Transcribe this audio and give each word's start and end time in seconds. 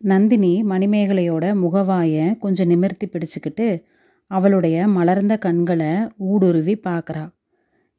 நந்தினி 0.00 0.52
மணிமேகலையோட 0.70 1.44
முகவாயை 1.54 2.24
கொஞ்சம் 2.38 2.68
நிமிர்த்தி 2.68 3.06
பிடிச்சுக்கிட்டு 3.06 3.68
அவளுடைய 4.30 4.86
மலர்ந்த 4.88 5.34
கண்களை 5.36 5.92
ஊடுருவி 6.30 6.74
பார்க்குறா. 6.88 7.24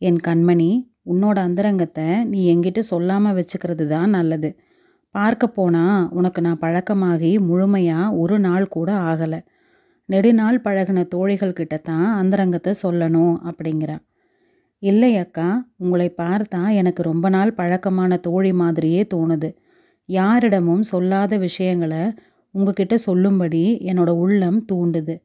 என் 0.02 0.20
கண்மணி 0.28 0.70
உன்னோட 1.06 1.38
அந்தரங்கத்தை 1.40 2.08
நீ 2.24 2.40
எங்கிட்ட 2.54 2.82
சொல்லாமல் 2.92 3.36
வச்சுக்கிறது 3.36 3.86
தான் 3.88 4.10
நல்லது. 4.10 4.50
பார்க்க 5.16 5.48
போனால் 5.48 6.08
உனக்கு 6.10 6.40
நான் 6.42 6.62
பழக்கமாகி 6.62 7.32
முழுமையாக 7.40 8.16
ஒரு 8.16 8.38
நாள் 8.40 8.66
கூட 8.68 8.90
ஆகலை. 9.12 9.40
நெடுநாள் 10.10 10.58
பழகின 10.66 11.04
தோழிகள் 11.08 11.58
கிட்ட 11.60 11.76
தான் 11.78 12.08
அந்தரங்கத்தை 12.22 12.74
சொல்லணும் 12.84 13.36
அப்படிங்கிறா. 13.50 13.98
இல்லை 14.84 15.12
அக்கா 15.18 15.50
உங்களை 15.78 16.10
பார்த்தா 16.18 16.62
எனக்கு 16.82 17.02
ரொம்ப 17.04 17.30
நாள் 17.30 17.54
பழக்கமான 17.54 18.18
தோழி 18.18 18.52
மாதிரியே 18.54 19.04
தோணுது. 19.14 19.50
யாரிடமும் 20.06 20.84
சொல்லாத 20.84 21.38
விஷயங்களை 21.38 22.14
உங்ககிட்ட 22.52 22.98
சொல்லும்படி 22.98 23.78
என்னோட 23.82 24.10
உள்ளம் 24.10 24.66
தூண்டுது. 24.72 25.16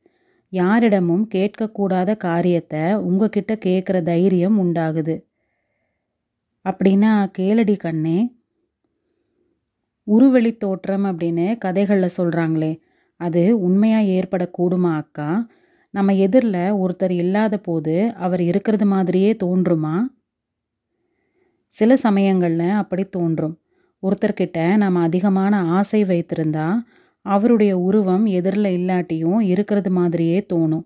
யாரிடமும் 0.48 1.28
கேட்கக்கூடாத 1.34 2.16
காரியத்தை 2.16 2.94
உங்ககிட்ட 2.94 3.58
கேட்குற 3.64 4.02
தைரியம் 4.02 4.56
உண்டாகுது. 4.58 5.24
அப்படின்னா 6.64 7.12
கேளடி 7.38 7.76
கண்ணே. 7.76 8.18
உருவெளி 10.06 10.56
தோற்றம் 10.56 11.04
அப்படின்னு 11.04 11.58
கதைகளில் 11.58 12.16
சொல்கிறாங்களே 12.16 12.80
அது 13.20 13.60
உண்மையாக 13.60 14.08
ஏற்படக்கூடுமா 14.08 14.92
அக்கா? 14.94 15.48
நம்ம 15.94 16.14
எதிரில் 16.14 16.62
ஒருத்தர் 16.74 17.10
இல்லாத 17.10 17.58
போது 17.58 18.12
அவர் 18.16 18.40
இருக்கிறது 18.40 18.86
மாதிரியே 18.86 19.32
தோன்றுமா? 19.32 19.94
சில 21.68 21.96
சமயங்களில் 21.96 22.68
அப்படி 22.68 23.04
தோன்றும். 23.04 23.56
ஒருத்தர்கிட்ட 24.02 24.76
நம்ம 24.76 25.00
அதிகமான 25.00 25.62
ஆசை 25.62 26.04
வைத்திருந்தா 26.04 26.78
அவருடைய 27.22 27.78
உருவம் 27.78 28.26
எதிரில் 28.26 28.64
இல்லாட்டியும் 28.64 29.40
இருக்கிறது 29.40 29.90
மாதிரியே 29.90 30.46
தோணும். 30.52 30.84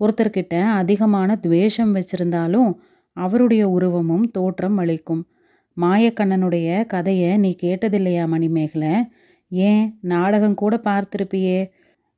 ஒருத்தர்கிட்ட 0.00 0.62
அதிகமான 0.62 1.36
துவேஷம் 1.36 1.94
வச்சிருந்தாலும் 1.94 2.74
அவருடைய 3.12 3.68
உருவமும் 3.68 4.30
தோற்றம் 4.30 4.76
அளிக்கும். 4.76 5.26
மாயக்கண்ணனுடைய 5.80 6.86
கதையை 6.86 7.36
நீ 7.36 7.56
கேட்டதில்லையா 7.62 8.26
மணிமேகலை? 8.26 9.04
ஏன்? 9.48 9.98
நாடகம் 10.00 10.54
கூட 10.54 10.80
பார்த்துருப்பியே. 10.84 11.70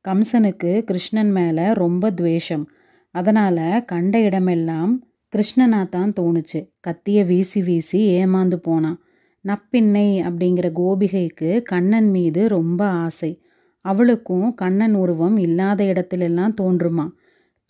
கம்சனுக்கு 0.09 0.81
கிருஷ்ணன் 0.81 1.31
மேலே 1.31 1.73
ரொம்ப 1.73 2.11
துவேஷம். 2.11 2.69
அதனால் 3.11 3.85
கண்ட 3.85 4.21
இடமெல்லாம் 4.21 5.05
கிருஷ்ணனா 5.37 5.89
தான் 5.89 6.13
தோணுச்சு. 6.21 6.71
கத்தியை 6.81 7.25
வீசி 7.25 7.63
வீசி 7.63 8.11
ஏமாந்து 8.11 8.55
போனான். 8.55 9.01
நப்பின்னை 9.45 10.07
அப்படிங்கிற 10.23 10.67
கோபிகைக்கு 10.73 11.63
கண்ணன் 11.63 12.11
மீது 12.11 12.49
ரொம்ப 12.49 12.87
ஆசை. 12.87 13.43
அவளுக்கும் 13.85 14.55
கண்ணன் 14.55 14.95
உருவம் 14.95 15.37
இல்லாத 15.37 15.85
இடத்திலெல்லாம் 15.85 16.55
தோன்றுமா? 16.61 17.07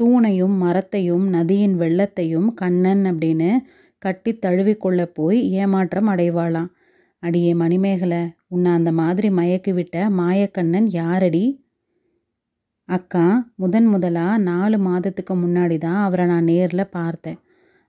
தூணையும் 0.03 0.57
மரத்தையும் 0.57 1.29
நதியின் 1.29 1.81
வெள்ளத்தையும் 1.81 2.55
கண்ணன் 2.55 3.05
அப்படின்னு 3.05 3.51
கட்டி 3.99 4.39
தழுவிக்கொள்ள 4.39 5.05
போய் 5.05 5.51
ஏமாற்றம் 5.51 6.09
அடைவாளாம். 6.09 6.71
அடியே 7.19 7.55
மணிமேகலை 7.55 8.23
உன்னை 8.49 8.73
அந்த 8.73 8.93
மாதிரி 8.93 9.29
மயக்கி 9.31 9.73
விட்ட 9.75 10.09
மாயக்கண்ணன் 10.11 10.89
யாரடி? 10.91 11.45
அக்கா 12.89 13.53
முதன் 13.55 13.87
முதலாக 13.87 14.39
நாலு 14.39 14.79
மாதத்துக்கு 14.79 15.35
முன்னாடி 15.37 15.79
தான் 15.79 16.03
அவரை 16.03 16.27
நான் 16.27 16.45
நேரில் 16.45 16.91
பார்த்தேன். 16.91 17.39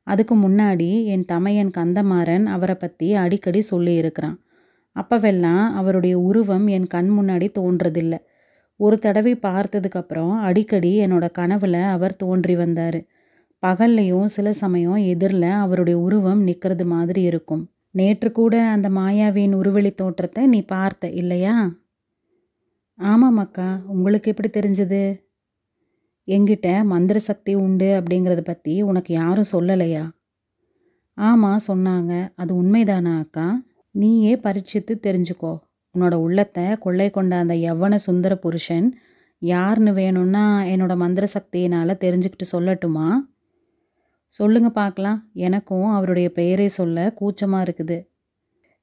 அதுக்கு 0.08 0.36
முன்னாடி 0.36 1.06
என் 1.06 1.25
தமையன் 1.25 1.72
கந்தமாறன் 1.78 2.45
அவரை 2.45 2.75
பற்றி 2.75 3.14
அடிக்கடி 3.14 3.61
சொல்லியிருக்கிறான். 3.72 4.38
அப்பவெல்லாம் 4.95 5.66
அவருடைய 5.73 6.20
உருவம் 6.20 6.67
என் 6.67 6.88
கண் 6.88 7.09
முன்னாடி 7.20 7.48
தோன்றதில்லை. 7.59 8.20
ஒரு 8.80 9.00
தடவை 9.00 9.33
பார்த்ததுக்கப்புறம் 9.36 10.33
அடிக்கடி 10.39 10.92
என்னோட 11.00 11.31
கனவில் 11.31 11.73
அவர் 11.73 12.16
தோன்றி 12.16 12.56
வந்தார். 12.56 13.00
பகல்லையும் 13.64 14.26
சில 14.26 14.54
சமயம் 14.54 14.95
எதிரில் 14.95 15.49
அவருடைய 15.61 15.99
உருவம் 15.99 16.42
நிற்கிறது 16.44 16.86
மாதிரி 16.86 17.21
இருக்கும். 17.21 17.64
நேற்று 17.92 18.32
கூட 18.32 18.55
அந்த 18.65 18.89
மாயாவின் 18.89 19.54
உருவெளி 19.54 19.92
தோற்றத்தை 19.92 20.48
நீ 20.48 20.61
பார்த்த 20.65 21.10
இல்லையா? 21.10 21.55
ஆமாம் 22.99 23.38
அக்கா 23.38 23.82
உங்களுக்கு 23.88 24.32
எப்படி 24.32 24.49
தெரிஞ்சது? 24.49 25.24
எங்கிட்ட 26.27 26.83
மந்திர 26.83 27.19
சக்தி 27.19 27.53
உண்டு 27.55 27.86
அப்படிங்கிறத 27.86 28.41
பற்றி 28.41 28.81
உனக்கு 28.81 29.13
யாரும் 29.13 29.52
சொல்லலையா? 29.52 30.09
ஆமாம் 31.13 31.59
சொன்னாங்க. 31.67 32.31
அது 32.36 32.63
உண்மைதானா 32.63 33.19
அக்கா? 33.19 33.63
நீயே 33.91 34.35
பரீட்சித்து 34.35 34.99
தெரிஞ்சுக்கோ. 35.03 35.58
உன்னோட 35.95 36.14
உள்ளத்தை 36.14 36.77
கொள்ளை 36.77 37.09
கொண்ட 37.09 37.35
அந்த 37.35 37.53
எவ்வன 37.53 37.95
சுந்தர 37.95 38.35
புருஷன் 38.35 38.93
யாருன்னு 39.39 39.93
வேணும்னா 39.93 40.61
என்னோட 40.64 40.95
மந்திர 40.95 41.27
சக்தியினால் 41.33 42.02
தெரிஞ்சுக்கிட்டு 42.02 42.45
சொல்லட்டுமா? 42.52 43.08
சொல்லுங்க 44.27 44.69
பார்க்கலாம் 44.69 45.30
எனக்கும் 45.33 45.89
அவருடைய 45.89 46.31
பெயரை 46.31 46.67
சொல்ல 46.67 47.14
கூச்சமாக 47.14 47.64
இருக்குது. 47.64 48.08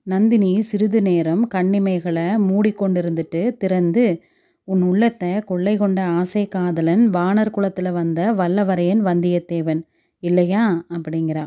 நந்தினி 0.06 0.60
சிறிது 0.60 1.02
நேரம் 1.02 1.48
கண்ணிமைகளை 1.54 2.28
மூடிக்கொண்டிருந்துட்டு 2.48 3.56
திறந்து 3.56 4.22
உன் 4.64 4.82
உள்ளத்தை 4.82 5.40
கொள்ளை 5.40 5.76
கொண்ட 5.76 6.04
ஆசை 6.04 6.48
காதலன் 6.48 7.10
வானர் 7.10 7.50
குலத்தில் 7.50 7.92
வந்த 7.92 8.32
வல்லவரையன் 8.32 9.02
வந்தியத்தேவன். 9.04 9.80
இல்லையா? 10.18 10.86
அப்படிங்கிறா. 10.88 11.44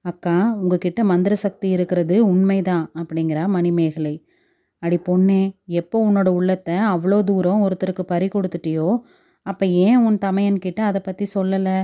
அக்கா 0.00 0.54
உங்ககிட்ட 0.54 1.04
மந்திர 1.04 1.34
சக்தி 1.34 1.68
இருக்கிறது 1.68 2.26
உண்மைதான் 2.26 2.90
அப்படிங்கிறா 2.94 3.46
மணிமேகலை. 3.46 4.14
அடி 4.78 4.98
பொண்ணே 4.98 5.42
எப்போ 5.64 5.96
உன்னோட 6.08 6.28
உள்ளத்தை 6.28 6.74
அவ்வளோ 6.74 7.18
தூரம் 7.24 7.62
ஒருத்தருக்கு 7.62 8.04
பறி 8.06 8.28
கொடுத்துட்டியோ 8.28 8.88
அப்போ 9.42 9.66
ஏன் 9.66 9.96
உன் 9.96 10.18
தமையன்கிட்ட 10.18 10.80
அதை 10.80 11.00
பற்றி 11.00 11.26
சொல்லலை? 11.34 11.78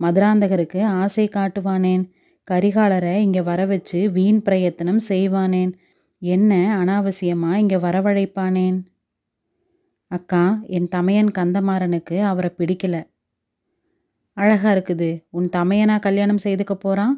மதுராந்தகருக்கு 0.00 0.80
ஆசை 0.84 1.28
காட்டுவானேன். 1.28 2.04
கரிகாலரை 2.50 3.14
இங்கே 3.16 3.42
வர 3.42 3.66
வச்சு 3.66 4.10
வீண் 4.10 4.42
பிரயத்தனம் 4.42 5.00
செய்வானேன். 5.08 5.72
என்ன 6.18 6.52
அனாவசியமாக 6.80 7.54
இங்கே 7.54 7.76
வரவழைப்பானேன்? 7.76 8.78
அக்கா 10.16 10.42
என் 10.76 10.88
தமையன் 10.88 11.30
கந்தமாறனுக்கு 11.38 12.16
அவரை 12.30 12.50
பிடிக்கல. 12.58 12.96
அழகா 14.36 14.70
இருக்குது. 14.76 15.10
உன் 15.36 15.48
தமையனா 15.56 15.96
கல்யாணம் 16.06 16.44
செய்துக்க 16.44 16.74
போகிறான் 16.76 17.14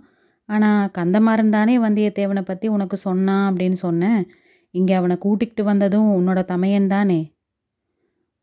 ஆனால் 0.48 0.90
கந்தமாறன் 0.98 1.54
தானே 1.56 1.74
வந்தியத்தேவனை 1.78 2.42
பற்றி 2.42 2.66
உனக்கு 2.68 2.96
சொன்னான் 2.96 3.46
அப்படின்னு 3.48 3.78
சொன்னேன். 3.86 4.20
இங்கே 4.74 4.94
அவனை 4.94 5.16
கூட்டிகிட்டு 5.24 5.62
வந்ததும் 5.62 6.08
உன்னோட 6.18 6.40
தமையன் 6.44 6.90
தானே. 6.94 7.20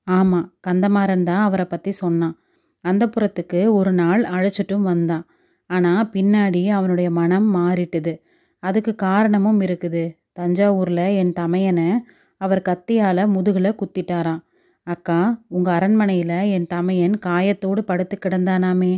ஆமாம் 0.08 0.48
கந்தமாறன் 0.68 1.28
தான் 1.30 1.44
அவரை 1.44 1.66
பற்றி 1.66 1.92
சொன்னான். 2.04 2.36
அந்த 2.84 3.04
புறத்துக்கு 3.08 3.60
ஒரு 3.72 3.92
நாள் 3.94 4.22
அழைச்சிட்டும் 4.36 4.88
வந்தான். 4.92 5.26
ஆனால் 5.70 6.10
பின்னாடி 6.14 6.64
அவனுடைய 6.78 7.10
மனம் 7.20 7.48
மாறிட்டுது. 7.56 8.14
அதுக்கு 8.64 8.92
காரணமும் 9.06 9.62
இருக்குது. 9.62 10.04
தஞ்சாவூரில் 10.34 11.06
என் 11.22 11.34
தமையனை 11.40 11.88
அவர் 12.44 12.68
கத்தியால் 12.70 13.24
முதுகில் 13.28 13.78
குத்திட்டாராம். 13.80 14.42
அக்கா 14.88 15.20
உங்கள் 15.48 15.74
அரண்மனையில் 15.74 16.38
என் 16.56 16.68
தமையன் 16.68 17.16
காயத்தோடு 17.26 17.82
படுத்து 17.84 18.16
கிடந்தானாமே. 18.18 18.94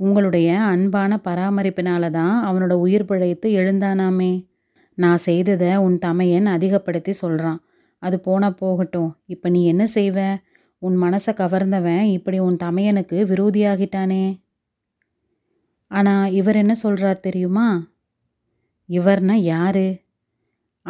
உங்களுடைய 0.00 0.48
அன்பான 0.72 1.20
பராமரிப்பினால 1.24 2.10
தான் 2.10 2.36
அவனோட 2.48 2.74
உயிர் 2.84 3.04
பிழைத்து 3.04 3.48
எழுந்தானாமே. 3.50 4.32
நான் 4.98 5.20
செய்ததை 5.28 5.72
உன் 5.76 5.98
தமையன் 5.98 6.46
அதிகப்படுத்தி 6.46 7.12
சொல்கிறான் 7.12 7.60
அது 8.02 8.16
போனால் 8.20 8.54
போகட்டும். 8.54 9.10
இப்போ 9.26 9.48
நீ 9.48 9.60
என்ன 9.66 9.84
செய்வ? 9.94 10.18
உன் 10.82 10.96
மனசை 11.02 11.32
கவர்ந்தவன் 11.40 12.04
இப்படி 12.16 12.38
உன் 12.38 12.56
தமையனுக்கு 12.56 13.16
விரோதியாகிட்டானே. 13.30 14.24
ஆனால் 15.90 16.32
இவர் 16.32 16.56
என்ன 16.56 16.74
சொல்கிறார் 16.74 17.24
தெரியுமா? 17.26 17.68
இவர்னா 18.88 19.36
யாரு? 19.52 19.86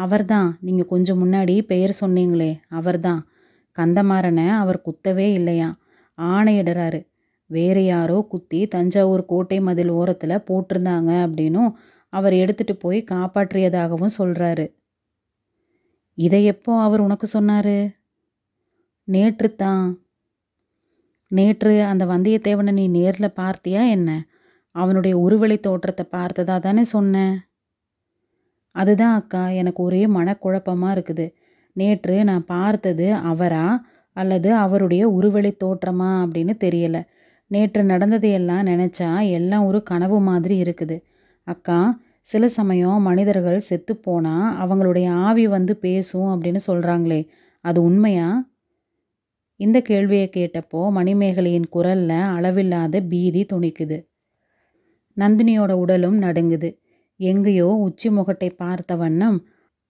அவர்தான். 0.03 0.49
நீங்கள் 0.59 0.89
கொஞ்சம் 0.93 1.21
முன்னாடி 1.23 1.55
பெயர் 1.61 1.93
சொன்னீங்களே 2.01 2.51
அவர்தான். 2.79 3.21
கந்தமாறனை 3.77 4.45
அவர் 4.61 4.79
குத்தவே 4.81 5.27
இல்லையா? 5.33 5.69
ஆணையிடுறாரு 6.17 6.99
வேறு 7.49 7.81
யாரோ 7.85 8.17
குத்தி 8.29 8.59
தஞ்சாவூர் 8.67 9.23
கோட்டை 9.25 9.57
மதில் 9.59 9.91
ஓரத்தில் 9.99 10.43
போட்டிருந்தாங்க 10.49 11.11
அப்படின்னும் 11.25 11.71
அவர் 12.13 12.33
எடுத்துகிட்டு 12.33 12.75
போய் 12.79 12.99
காப்பாற்றியதாகவும் 13.11 14.15
சொல்கிறாரு 14.17 14.65
இதை 16.17 16.39
எப்போ 16.45 16.71
அவர் 16.81 16.99
உனக்கு 16.99 17.27
சொன்னாரு? 17.35 17.77
நேற்று 19.07 19.49
தான் 19.55 19.85
நேற்று 21.31 21.73
அந்த 21.83 22.03
வந்தியத்தேவனை 22.05 22.71
நீ 22.71 22.85
நேரில் 22.97 23.37
பார்த்தியா 23.39 23.81
என்ன? 23.95 24.09
அவனுடைய 24.75 25.13
உருவெளி 25.17 25.57
தோற்றத்தை 25.59 26.05
பார்த்ததா 26.11 26.55
தானே 26.59 26.83
சொன்னேன் 26.95 27.35
அதுதான் 28.71 29.15
அக்கா 29.15 29.47
எனக்கு 29.49 29.83
ஒரே 29.83 30.05
மனக்குழப்பமாக 30.05 30.95
இருக்குது. 30.97 31.33
நேற்று 31.73 32.23
நான் 32.23 32.45
பார்த்தது 32.45 33.13
அவரா 33.13 33.85
அல்லது 34.13 34.53
அவருடைய 34.53 35.09
உருவெளி 35.09 35.57
தோற்றமா 35.63 36.09
அப்படின்னு 36.23 36.53
தெரியல. 36.59 37.03
நேற்று 37.47 37.83
நடந்ததையெல்லாம் 37.83 38.65
நினச்சா 38.65 39.29
எல்லாம் 39.29 39.65
ஒரு 39.65 39.83
கனவு 39.83 40.19
மாதிரி 40.19 40.61
இருக்குது. 40.61 41.01
அக்கா 41.43 41.99
சில 42.21 42.47
சமயம் 42.47 43.01
மனிதர்கள் 43.01 43.59
செத்து 43.59 43.97
போனால் 43.97 44.57
அவங்களுடைய 44.61 45.09
ஆவி 45.09 45.47
வந்து 45.47 45.77
பேசும் 45.77 46.27
அப்படின்னு 46.27 46.59
சொல்கிறாங்களே 46.67 47.27
அது 47.59 47.83
உண்மையா? 47.83 48.49
இந்த 49.55 49.81
கேள்வியை 49.81 50.29
கேட்டப்போ 50.35 50.91
மணிமேகலையின் 50.91 51.67
குரலில் 51.69 52.09
அளவில்லாத 52.09 53.01
பீதி 53.01 53.45
துணிக்குது. 53.53 53.97
நந்தினியோட 55.17 55.71
உடலும் 55.71 56.21
நடுங்குது. 56.21 56.80
எங்கேயோ 57.21 57.67
உச்சி 57.85 58.09
முகட்டை 58.09 58.49
பார்த்த 58.55 58.95
வண்ணம் 58.95 59.37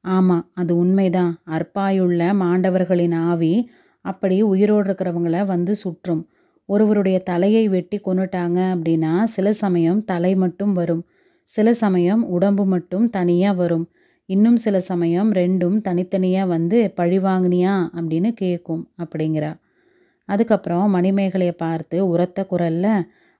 ஆமாம் 0.05 0.45
அது 0.53 0.73
உண்மைதான். 0.77 1.33
அற்பாயுள்ள 1.47 2.21
மாண்டவர்களின் 2.33 3.15
ஆவி 3.29 3.53
அப்படி 4.05 4.37
உயிரோடு 4.41 4.85
இருக்கிறவங்கள 4.87 5.45
வந்து 5.45 5.73
சுற்றும். 5.75 6.21
ஒருவருடைய 6.69 7.17
தலையை 7.21 7.63
வெட்டி 7.69 7.97
கொண்டுட்டாங்க 8.05 8.59
அப்படின்னா 8.73 9.13
சில 9.23 9.47
சமயம் 9.53 9.99
தலை 10.03 10.35
மட்டும் 10.35 10.73
வரும். 10.73 11.03
சில 11.49 11.73
சமயம் 11.73 12.23
உடம்பு 12.27 12.65
மட்டும் 12.65 13.05
தனியாக 13.09 13.55
வரும். 13.55 13.85
இன்னும் 14.29 14.55
சில 14.55 14.79
சமயம் 14.79 15.29
ரெண்டும் 15.31 15.77
தனித்தனியாக 15.81 16.49
வந்து 16.49 16.79
பழி 16.95 17.19
வாங்கினியா 17.19 17.73
அப்படின்னு 17.97 18.29
கேட்கும் 18.33 18.83
அப்படிங்கிறா. 19.03 19.51
அதுக்கப்புறம் 20.29 20.87
மணிமேகலையை 20.95 21.55
பார்த்து 21.57 21.97
உரத்த 22.07 22.39
குரல்ல 22.51 22.87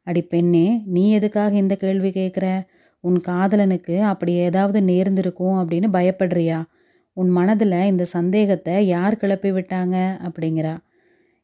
அடி 0.08 0.22
பெண்ணே 0.24 0.68
நீ 0.86 1.04
எதுக்காக 1.12 1.54
இந்த 1.56 1.76
கேள்வி 1.76 2.10
கேட்குற? 2.10 2.46
உன் 3.04 3.22
காதலனுக்கு 3.28 3.96
அப்படி 4.02 4.34
ஏதாவது 4.34 4.82
நேர்ந்திருக்கும் 4.82 5.58
அப்படின்னு 5.60 5.88
பயப்படுறியா? 5.98 6.60
உன் 7.18 7.30
மனதில் 7.30 7.78
இந்த 7.82 8.04
சந்தேகத்தை 8.06 8.88
யார் 8.88 9.18
கிளப்பி 9.18 9.52
விட்டாங்க? 9.52 9.98
அப்படிங்கிறா. 10.28 10.74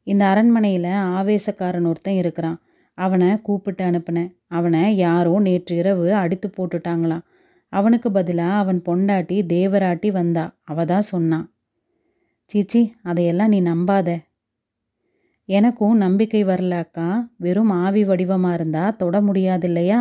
இந்த 0.07 0.25
அரண்மனையில் 0.25 0.91
ஆவேசக்காரன் 1.15 1.87
ஒருத்தன் 1.87 2.13
இருக்கிறான். 2.13 2.59
அவனை 2.97 3.41
கூப்பிட்டு 3.41 3.83
அனுப்புனேன். 3.85 4.29
அவனை 4.47 4.97
யாரோ 4.97 5.39
நேற்று 5.39 5.75
இரவு 5.75 6.13
அடித்து 6.13 6.47
போட்டுட்டாங்களாம். 6.57 7.25
அவனுக்கு 7.73 8.11
பதிலாக 8.11 8.53
அவன் 8.53 8.79
பொண்டாட்டி 8.85 9.37
தேவராட்டி 9.53 10.09
வந்தா. 10.11 10.45
அவ 10.63 10.85
தான் 10.85 11.09
சொன்னான் 11.13 11.45
சீச்சி 12.49 12.81
அதையெல்லாம் 13.03 13.47
நீ 13.47 13.59
நம்பாத. 13.61 14.09
எனக்கும் 15.49 15.97
நம்பிக்கை 15.97 16.41
வரல 16.45 16.75
அக்கா. 16.77 17.09
வெறும் 17.37 17.69
ஆவி 17.83 18.03
வடிவமாக 18.03 18.53
இருந்தால் 18.53 18.95
தொட 18.95 19.21
முடியாது 19.21 19.67
இல்லையா 19.67 19.99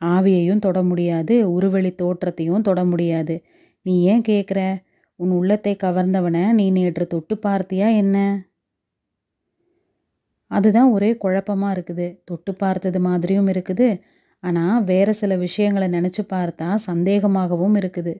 ஆவியையும் 0.00 0.58
தொட 0.58 0.82
முடியாது 0.82 1.52
உருவெளி 1.52 1.94
தோற்றத்தையும் 1.94 2.62
தொட 2.62 2.84
முடியாது. 2.84 3.42
நீ 3.82 4.02
ஏன் 4.02 4.22
கேட்குற 4.28 4.82
உன் 5.16 5.30
உள்ளத்தை 5.30 5.76
கவர்ந்தவனை 5.82 6.52
நீ 6.52 6.70
நேற்று 6.70 7.06
தொட்டு 7.06 7.34
பார்த்தியா 7.34 7.96
என்ன? 7.96 8.46
அதுதான் 10.46 10.90
ஒரே 10.90 11.16
குழப்பமாக 11.16 11.74
இருக்குது. 11.76 12.22
தொட்டு 12.24 12.54
பார்த்தது 12.54 13.00
மாதிரியும் 13.00 13.48
இருக்குது. 13.48 14.00
ஆனால் 14.40 14.84
வேறு 14.84 15.14
சில 15.14 15.36
விஷயங்களை 15.36 15.88
நினச்சி 15.88 16.22
பார்த்தா 16.28 16.74
சந்தேகமாகவும் 16.74 17.74
இருக்குது. 17.74 18.14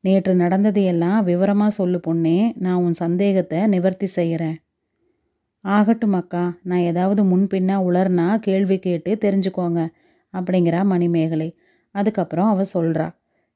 நேற்று 0.00 0.34
நடந்ததையெல்லாம் 0.34 1.24
விவரமாக 1.24 1.70
சொல்லு 1.70 2.00
பொண்ணே. 2.06 2.52
நான் 2.54 2.74
உன் 2.74 2.92
சந்தேகத்தை 2.92 3.66
நிவர்த்தி 3.66 4.06
செய்கிறேன் 4.06 4.63
ஆகட்டும் 5.64 6.12
அக்கா 6.12 6.44
நான் 6.62 6.86
ஏதாவது 6.90 7.22
முன்பின்னா 7.24 7.76
உளர்னா 7.88 8.26
கேள்வி 8.38 8.78
கேட்டு 8.78 9.10
தெரிஞ்சுக்கோங்க 9.24 9.80
அப்படிங்கிறா 10.34 10.80
மணிமேகலை. 10.84 11.48
அதுக்கப்புறம் 11.94 12.48
அவ 12.48 12.64
சொல்கிறா 12.74 13.06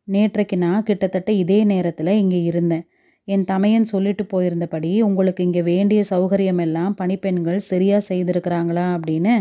நேற்றைக்கு 0.09 0.57
நான் 0.57 0.83
கிட்டத்தட்ட 0.83 1.31
இதே 1.33 1.59
நேரத்தில் 1.65 2.13
இங்கே 2.15 2.41
இருந்தேன். 2.43 2.85
என் 3.29 3.45
தமையன் 3.45 3.85
சொல்லிட்டு 3.85 4.25
போயிருந்தபடி 4.25 4.91
உங்களுக்கு 5.03 5.43
இங்கே 5.43 5.63
வேண்டிய 5.63 6.01
சௌகரியம் 6.11 6.59
எல்லாம் 6.59 6.93
பணிப்பெண்கள் 6.95 7.59
சரியாக 7.71 8.07
செய்திருக்கிறாங்களா? 8.09 8.85
அப்படின்னு 8.97 9.35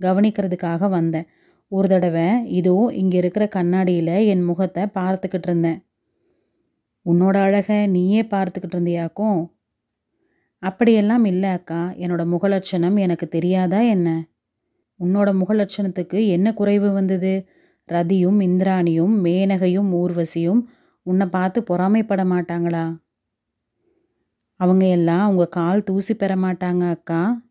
கவனிக்கிறதுக்காக 0.00 0.88
வந்தேன். 0.88 1.26
ஒரு 1.72 1.88
தடவை 1.88 2.26
இதோ 2.58 2.76
இங்கே 2.92 3.16
இருக்கிற 3.16 3.44
கண்ணாடியில் 3.48 4.14
என் 4.32 4.44
முகத்தை 4.44 4.82
பார்த்துக்கிட்டு 4.98 5.48
இருந்தேன். 5.48 5.78
உன்னோட 7.06 7.36
அழகை 7.36 7.78
நீயே 7.86 8.22
பார்த்துக்கிட்டு 8.32 8.76
இருந்தியாக்கும். 8.76 9.40
அப்படியெல்லாம் 10.62 11.24
இல்லை 11.24 11.50
அக்கா. 11.50 11.92
என்னோட 11.96 12.22
முகலட்சணம் 12.26 12.98
எனக்கு 12.98 13.28
தெரியாதா 13.28 13.80
என்ன? 13.80 14.28
உன்னோட 15.00 15.30
முகலட்சணத்துக்கு 15.32 16.28
என்ன 16.28 16.54
குறைவு 16.54 16.92
வந்தது? 16.92 17.46
ரதியும் 17.86 18.40
இந்திராணியும் 18.40 19.14
மேனகையும் 19.24 19.90
ஊர்வசியும் 19.92 20.60
உன்னை 21.02 21.26
பார்த்து 21.26 21.60
பொறாமைப்பட 21.60 22.24
மாட்டாங்களா? 22.24 23.00
அவங்க 24.56 24.86
எல்லாம் 24.86 25.28
உங்கள் 25.28 25.48
கால் 25.48 25.82
தூசி 25.82 26.14
பெற 26.14 26.36
மாட்டாங்க 26.36 26.90
அக்கா. 26.90 27.42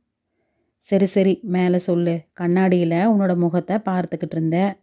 சரி 0.78 1.06
சரி 1.06 1.40
மேலே 1.42 1.78
சொல்லு. 1.78 2.20
கண்ணாடியில் 2.32 2.92
உன்னோட 2.92 3.36
முகத்தை 3.36 3.78
பார்த்துக்கிட்டு 3.78 4.32
இருந்த. 4.32 4.78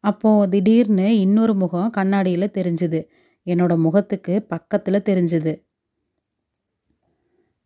அப்போது 0.00 0.48
திடீர்னு 0.50 1.20
இன்னொரு 1.20 1.54
முகம் 1.54 1.90
கண்ணாடியில் 1.90 2.54
தெரிஞ்சுது. 2.54 3.06
என்னோட 3.46 3.76
முகத்துக்கு 3.76 4.42
பக்கத்தில் 4.42 5.02
தெரிஞ்சுது. 5.02 5.65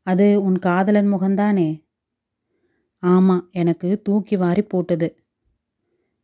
அது 0.03 0.43
உன் 0.43 0.59
காதலன் 0.59 1.13
முகம்தானே 1.13 1.69
ஆமாம் 3.03 3.49
எனக்கு 3.53 4.03
தூக்கி 4.03 4.37
வாரி 4.37 4.63
போட்டது. 4.63 5.09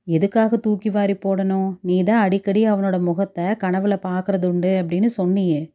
எதுக்காக 0.07 0.57
தூக்கி 0.57 0.91
வாரி 0.91 1.15
போடணும்? 1.15 1.79
நீ 1.83 2.03
தான் 2.03 2.23
அடிக்கடி 2.23 2.71
அவனோட 2.71 3.01
முகத்தை 3.01 3.45
கனவுல 3.45 3.95
பார்க்கறது 4.03 4.45
உண்டு 4.45 4.73
அப்படின்னு 4.83 5.09
சொன்னியே. 5.17 5.75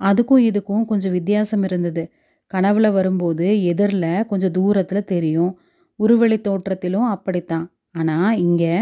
அதுக்கும் 0.00 0.44
இதுக்கும் 0.50 0.84
கொஞ்சம் 0.84 1.12
வித்தியாசம் 1.12 1.62
இருந்தது. 1.62 2.12
கனவுல 2.54 2.92
வரும்போது 2.92 3.62
எதிரில் 3.62 4.26
கொஞ்சம் 4.26 4.50
தூரத்தில் 4.50 5.04
தெரியும். 5.04 5.52
உருவெளி 5.96 6.38
தோற்றத்திலும் 6.40 7.08
அப்படித்தான். 7.08 7.66
ஆனால் 7.92 8.38
இங்கே 8.38 8.74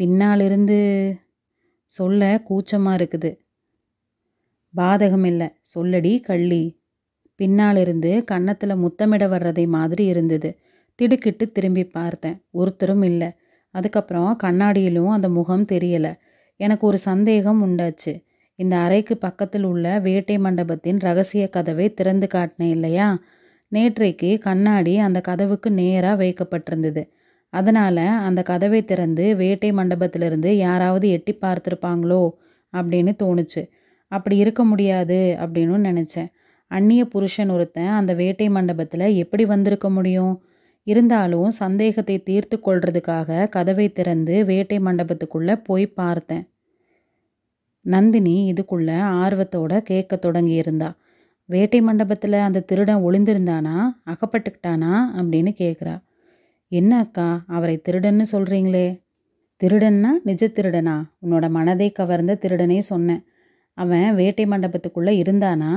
பின்னாலிருந்து 0.00 0.78
சொல்ல 1.90 2.40
கூச்சமாக 2.44 2.98
இருக்குது. 2.98 3.30
பாதகம் 4.74 5.24
இல்லை 5.24 5.48
சொல்லடி 5.74 6.20
கள்ளி. 6.20 6.81
பின்னாலிருந்து 7.42 8.24
கன்னத்தில் 8.24 8.76
முத்தமிட 8.76 9.28
வர்றதை 9.28 9.66
மாதிரி 9.66 10.04
இருந்தது. 10.04 10.50
திடுக்கிட்டு 10.94 11.52
திரும்பி 11.52 11.84
பார்த்தேன். 11.84 12.36
ஒருத்தரும் 12.50 13.02
இல்லை. 13.02 13.30
அதுக்கப்புறம் 13.74 14.38
கண்ணாடியிலும் 14.42 15.10
அந்த 15.10 15.28
முகம் 15.28 15.64
தெரியலை. 15.72 16.12
எனக்கு 16.56 16.86
ஒரு 16.86 16.98
சந்தேகம் 16.98 17.60
உண்டாச்சு. 17.62 18.12
இந்த 18.54 18.76
அறைக்கு 18.76 19.16
பக்கத்தில் 19.16 19.62
உள்ள 19.62 19.98
வேட்டை 19.98 20.38
மண்டபத்தின் 20.38 20.98
ரகசிய 20.98 21.48
கதவை 21.48 21.94
திறந்து 21.94 22.26
காட்டினேன் 22.34 22.68
இல்லையா? 22.68 23.08
நேற்றைக்கு 23.72 24.38
கண்ணாடி 24.38 24.98
அந்த 24.98 25.20
கதவுக்கு 25.20 25.70
நேராக 25.70 26.24
வைக்கப்பட்டிருந்தது. 26.24 27.02
அதனால் 27.52 28.04
அந்த 28.26 28.42
கதவை 28.42 28.84
திறந்து 28.84 29.36
வேட்டை 29.36 29.72
மண்டபத்திலிருந்து 29.72 30.50
யாராவது 30.58 31.08
எட்டி 31.08 31.38
பார்த்துருப்பாங்களோ 31.40 32.22
அப்படின்னு 32.72 33.12
தோணுச்சு. 33.22 33.62
அப்படி 34.12 34.36
இருக்க 34.36 34.64
முடியாது 34.64 35.36
அப்படின்னு 35.40 35.78
நினச்சேன். 35.88 36.30
அந்நிய 36.76 37.02
புருஷன் 37.04 37.50
ஒருத்தன் 37.50 37.92
அந்த 37.98 38.12
வேட்டை 38.14 38.46
மண்டபத்தில் 38.48 39.06
எப்படி 39.14 39.44
வந்திருக்க 39.44 39.90
முடியும்? 39.90 40.34
இருந்தாலும் 40.86 41.50
சந்தேகத்தை 41.50 42.16
தீர்த்து 42.22 42.56
கொள்றதுக்காக 42.66 43.48
கதவை 43.48 43.86
திறந்து 43.92 44.44
வேட்டை 44.44 44.78
மண்டபத்துக்குள்ளே 44.78 45.54
போய் 45.64 45.86
பார்த்தேன். 46.00 46.44
நந்தினி 47.84 48.36
இதுக்குள்ள 48.52 48.90
ஆர்வத்தோட 49.22 49.78
கேட்க 49.80 50.16
தொடங்கி 50.16 50.54
இருந்தா 50.54 50.88
வேட்டை 51.48 51.80
மண்டபத்தில் 51.80 52.36
அந்த 52.46 52.60
திருடன் 52.60 53.04
ஒளிந்திருந்தானா? 53.04 53.76
அகப்பட்டுக்கிட்டானா? 54.06 54.92
அப்படின்னு 55.18 55.52
கேட்குறா 55.62 55.94
என்ன 56.72 56.92
அக்கா 56.98 57.28
அவரை 57.46 57.76
திருடன்னு 57.86 58.24
சொல்கிறீங்களே 58.32 58.86
திருடன்னா 59.60 60.10
நிஜ 60.24 60.42
திருடனா? 60.48 60.96
உன்னோட 61.22 61.46
மனதை 61.50 61.88
கவர்ந்த 61.92 62.38
திருடனே 62.42 62.78
சொன்னேன். 62.90 63.22
அவன் 63.78 64.14
வேட்டை 64.14 64.44
மண்டபத்துக்குள்ளே 64.44 65.14
இருந்தானா? 65.24 65.72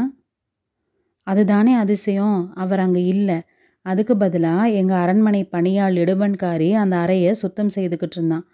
அதுதானே 1.27 1.73
அதிசயம். 1.73 2.39
அவர் 2.55 2.79
அங்கே 2.79 3.03
இல்லை. 3.05 3.37
அதுக்கு 3.85 4.17
பதிலாக 4.17 4.69
எங்கள் 4.69 4.97
அரண்மனை 4.97 5.43
பணியாள் 5.43 5.95
இடுபன்காரி 5.95 6.69
அந்த 6.73 6.95
அறையை 6.97 7.33
சுத்தம் 7.33 7.73
செய்துக்கிட்டு 7.75 8.17
இருந்தான். 8.17 8.45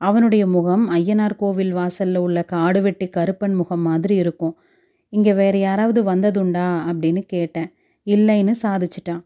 அவனுடைய 0.00 0.46
முகம் 0.46 0.84
ஐயனார் 0.90 1.36
கோவில் 1.36 1.72
வாசலில் 1.72 2.16
உள்ள 2.16 2.38
காடு 2.42 2.80
வெட்டி 2.82 3.06
கருப்பன் 3.08 3.54
முகம் 3.54 3.80
மாதிரி 3.80 4.14
இருக்கும். 4.14 4.54
இங்கே 5.12 5.32
வேற 5.32 5.58
யாராவது 5.58 6.00
வந்ததுண்டா 6.02 6.66
அப்படின்னு 6.88 7.22
கேட்டேன். 7.26 7.70
இல்லைன்னு 8.06 8.54
சாதிச்சிட்டான். 8.62 9.22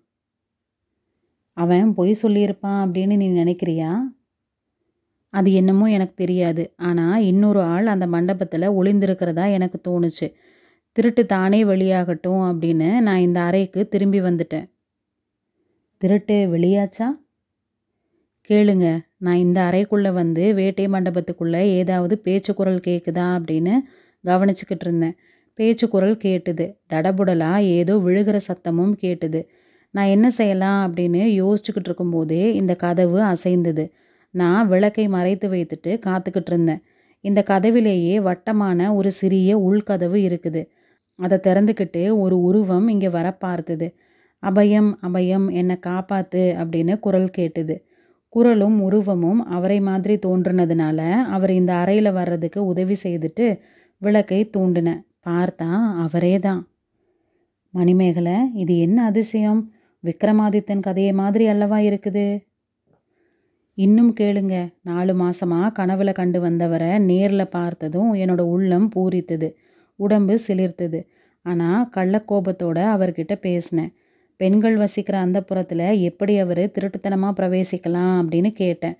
அவன் 1.56 1.94
பொய் 1.94 2.12
சொல்லியிருப்பான் 2.22 2.80
அப்படின்னு 2.84 3.16
நீ 3.16 3.28
நினைக்கிறியா? 3.42 3.90
அது 5.32 5.52
என்னமோ 5.52 5.86
எனக்கு 5.90 6.14
தெரியாது. 6.14 6.62
ஆனால் 6.76 7.22
இன்னொரு 7.22 7.60
ஆள் 7.62 7.86
அந்த 7.86 8.06
மண்டபத்தில் 8.06 8.74
ஒளிந்திருக்கிறதா 8.78 9.44
எனக்கு 9.52 9.78
தோணுச்சு. 9.88 10.26
திருட்டு 10.92 11.26
தானே 11.26 11.64
வெளியாகட்டும் 11.64 12.42
அப்படின்னு 12.44 13.00
நான் 13.00 13.18
இந்த 13.18 13.40
அறைக்கு 13.40 13.88
திரும்பி 13.88 14.20
வந்துட்டேன். 14.20 14.70
திருட்டு 15.96 16.48
வெளியாச்சா? 16.52 17.06
கேளுங்க 18.48 18.98
நான் 19.16 19.36
இந்த 19.36 19.60
அறைக்குள்ளே 19.60 20.12
வந்து 20.12 20.54
வேட்டை 20.54 20.86
மண்டபத்துக்குள்ளே 20.86 21.60
ஏதாவது 21.60 22.18
பேச்சு 22.18 22.54
குரல் 22.54 22.80
கேட்குதா 22.86 23.26
அப்படின்னு 23.36 23.74
கவனிச்சுக்கிட்டு 24.24 24.80
இருந்தேன். 24.80 25.16
பேச்சு 25.54 25.88
குரல் 25.88 26.16
கேட்டுது 26.16 26.76
தடபுடலாக 26.92 27.58
ஏதோ 27.58 27.96
விழுகிற 27.96 28.40
சத்தமும் 28.48 28.94
கேட்டுது. 29.00 29.46
நான் 29.90 30.06
என்ன 30.06 30.30
செய்யலாம் 30.30 30.80
அப்படின்னு 30.84 31.22
யோசிச்சுக்கிட்டு 31.42 31.84
இருக்கும்போதே 31.84 32.54
இந்த 32.54 32.74
கதவு 32.74 33.20
அசைந்தது. 33.20 33.92
நான் 34.30 34.68
விளக்கை 34.68 35.08
மறைத்து 35.08 35.48
வைத்துட்டு 35.48 35.98
காத்துக்கிட்டு 36.06 36.46
இருந்தேன். 36.46 36.82
இந்த 37.20 37.42
கதவிலேயே 37.42 38.20
வட்டமான 38.20 38.94
ஒரு 38.94 39.10
சிறிய 39.12 39.58
உள்கதவு 39.58 40.14
இருக்குது. 40.14 40.68
அதை 41.20 41.36
திறந்துக்கிட்டு 41.46 42.02
ஒரு 42.16 42.36
உருவம் 42.40 42.86
இங்கே 42.88 43.08
வர 43.08 43.28
பார்த்தது. 43.44 43.88
அபயம் 44.42 44.90
அபயம் 45.06 45.46
என்னை 45.52 45.76
காப்பாத்து 45.86 46.42
அப்படின்னு 46.60 46.94
குரல் 46.98 47.30
கேட்டுது. 47.38 47.76
குரலும் 48.32 48.78
உருவமும் 48.80 49.40
அவரை 49.46 49.78
மாதிரி 49.80 50.14
தோன்றுனதுனால 50.26 51.00
அவர் 51.36 51.50
இந்த 51.50 51.72
அறையில் 51.74 52.10
வர்றதுக்கு 52.12 52.60
உதவி 52.64 52.96
செய்துட்டு 53.04 53.46
விளக்கை 54.02 54.40
தூண்டினேன் 54.56 55.02
பார்த்தா 55.28 55.70
அவரே 56.04 56.34
தான். 56.38 56.60
மணிமேகலை 57.74 58.36
இது 58.54 58.74
என்ன 58.78 58.98
அதிசயம்? 59.04 59.60
விக்ரமாதித்தன் 60.04 60.80
கதையை 60.80 61.12
மாதிரி 61.12 61.44
அல்லவா 61.46 61.78
இருக்குது? 61.88 62.24
இன்னும் 63.78 64.12
கேளுங்க. 64.20 64.54
நாலு 64.82 65.12
மாசமா 65.14 65.60
கனவுல 65.78 66.10
கண்டு 66.12 66.38
வந்தவரை 66.40 66.90
நேரில் 67.08 67.52
பார்த்ததும் 67.56 68.10
என்னோட 68.14 68.42
உள்ளம் 68.54 68.88
பூரித்தது. 68.94 69.48
உடம்பு 70.00 70.34
சிலிர்த்தது. 70.46 71.00
ஆனால் 71.46 71.88
கள்ளக்கோபத்தோட 71.96 72.78
அவர்கிட்ட 72.94 73.34
பேசினேன். 73.34 73.92
பெண்கள் 74.40 74.76
வசிக்கிற 74.76 75.16
அந்த 75.18 75.38
புறத்தில் 75.42 75.86
எப்படி 76.00 76.34
அவர் 76.38 76.62
திருட்டுத்தனமாக 76.74 77.32
பிரவேசிக்கலாம்? 77.38 78.14
அப்படின்னு 78.20 78.50
கேட்டேன். 78.52 78.96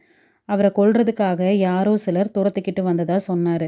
அவரை 0.48 0.70
கொல்றதுக்காக 0.74 1.42
யாரோ 1.58 1.92
சிலர் 1.96 2.34
துரத்திக்கிட்டு 2.34 2.82
வந்ததாக 2.82 3.18
சொன்னார். 3.18 3.66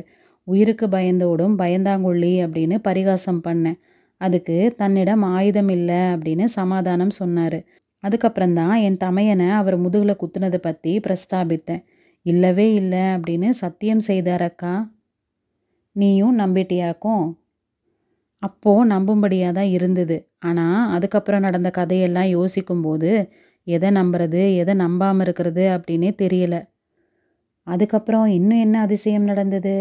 உயிருக்கு 0.48 0.86
பயந்தோடும் 0.86 1.56
பயந்தாங்கொள்ளி 1.58 2.32
அப்படின்னு 2.44 2.76
பரிகாசம் 2.82 3.40
பண்ணேன். 3.48 3.78
அதுக்கு 4.20 4.56
தன்னிடம் 4.76 5.24
ஆயுதம் 5.36 5.68
இல்லை 5.68 6.00
அப்படின்னு 6.14 6.44
சமாதானம் 6.58 7.14
சொன்னார். 7.20 7.58
அதுக்கப்புறம்தான் 8.04 8.76
என் 8.82 9.02
தமையனை 9.04 9.48
அவர் 9.50 9.76
முதுகில் 9.76 10.20
குத்துனதை 10.22 10.56
பற்றி 10.56 10.92
பிரஸ்தாபித்தேன். 10.98 11.84
இல்லவே 12.26 12.66
இல்லை 12.74 13.04
அப்படின்னு 13.14 13.48
சத்தியம் 13.62 14.00
செய்தார் 14.00 14.42
அக்கா. 14.42 14.74
நீயும் 15.96 16.38
நம்பிட்டியாக்கும். 16.38 17.24
அப்போது 18.42 18.90
நம்பும்படியாக 18.90 19.52
தான் 19.52 19.70
இருந்தது. 19.70 20.16
ஆனால் 20.40 20.90
அதுக்கப்புறம் 20.90 21.40
நடந்த 21.40 21.70
கதையெல்லாம் 21.70 22.30
யோசிக்கும்போது 22.30 23.10
எதை 23.66 23.90
நம்புறது 23.90 24.42
எதை 24.54 24.74
நம்பாமல் 24.74 25.24
இருக்கிறது 25.26 25.64
அப்படின்னே 25.76 26.10
தெரியல. 26.22 26.56
அதுக்கப்புறம் 27.66 28.26
இன்னும் 28.38 28.58
என்ன 28.58 28.76
அதிசயம் 28.80 29.28
நடந்தது? 29.32 29.74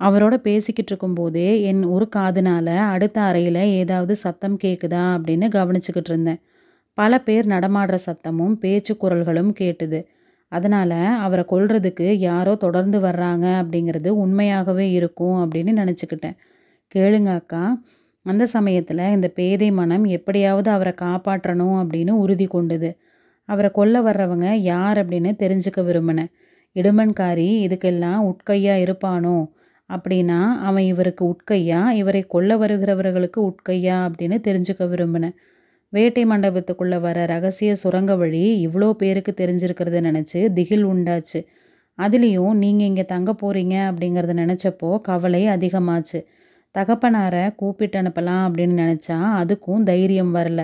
அவரோட 0.00 0.34
பேசிக்கிட்டு 0.38 0.90
இருக்கும்போதே 0.92 1.48
என் 1.62 1.82
ஒரு 1.86 2.06
காதுனால் 2.16 2.74
அடுத்த 2.94 3.18
அறையில் 3.22 3.62
ஏதாவது 3.80 4.14
சத்தம் 4.16 4.56
கேட்குதா 4.64 5.04
அப்படின்னு 5.14 5.46
கவனிச்சுக்கிட்டு 5.48 6.10
இருந்தேன். 6.12 6.40
பல 6.98 7.20
பேர் 7.20 7.46
நடமாடுற 7.46 7.96
சத்தமும் 8.06 8.54
பேச்சு 8.54 8.92
குரல்களும் 8.94 9.52
கேட்டுது. 9.60 10.00
அதனால் 10.48 10.90
அவரை 10.90 11.44
கொல்றதுக்கு 11.50 12.10
யாரோ 12.10 12.54
தொடர்ந்து 12.54 13.00
வர்றாங்க 13.00 13.62
அப்படிங்கிறது 13.62 14.08
உண்மையாகவே 14.08 14.90
இருக்கும் 14.90 15.50
அப்படின்னு 15.50 15.94
நினச்சிக்கிட்டேன். 15.94 16.36
கேளுங்க 16.94 17.24
அக்கா 17.24 17.82
அந்த 18.22 18.46
சமயத்தில் 18.46 19.10
இந்த 19.10 19.28
பேதை 19.28 19.70
மனம் 19.70 20.04
எப்படியாவது 20.04 20.70
அவரை 20.70 20.94
காப்பாற்றணும் 21.00 21.76
அப்படின்னு 21.80 22.10
உறுதி 22.10 22.46
கொண்டுது. 22.46 22.96
அவரை 23.44 23.70
கொல்ல 23.70 24.00
வர்றவங்க 24.00 24.50
யார் 24.52 25.06
அப்படின்னு 25.06 25.32
தெரிஞ்சுக்க 25.38 25.80
விரும்பினேன். 25.80 26.32
இடுமன்காரி 26.74 27.48
இதுக்கெல்லாம் 27.66 28.32
உட்கையா 28.32 28.74
இருப்பானோ? 28.86 29.50
அப்படின்னா 29.88 30.52
அவன் 30.52 30.82
இவருக்கு 30.82 31.36
உட்கையா 31.36 31.90
இவரை 31.90 32.22
கொல்ல 32.22 32.56
வருகிறவர்களுக்கு 32.56 33.36
உட்கையா? 33.36 34.08
அப்படின்னு 34.08 34.38
தெரிஞ்சுக்க 34.46 34.84
விரும்பினேன். 34.84 35.34
வேட்டை 35.96 36.22
மண்டபத்துக்குள்ளே 36.26 36.98
வர 37.06 37.18
ரகசிய 37.26 37.72
சுரங்க 37.82 38.12
வழி 38.16 38.42
இவ்வளோ 38.66 38.88
பேருக்கு 39.02 39.32
தெரிஞ்சிருக்கிறத 39.40 40.00
நினச்சி 40.08 40.40
திகில் 40.56 40.86
உண்டாச்சு. 40.92 41.40
அதுலேயும் 41.98 42.54
நீங்கள் 42.62 42.88
இங்கே 42.90 43.04
தங்க 43.12 43.30
போகிறீங்க 43.32 43.74
அப்படிங்கிறத 43.90 44.34
நினச்சப்போ 44.42 44.90
கவலை 45.00 45.42
அதிகமாச்சு. 45.46 46.18
தகப்பனாரை 46.74 47.44
கூப்பிட்டு 47.54 47.96
அனுப்பலாம் 48.02 48.42
அப்படின்னு 48.46 48.74
நினச்சா 48.84 49.18
அதுக்கும் 49.40 49.84
தைரியம் 49.90 50.32
வரல. 50.36 50.62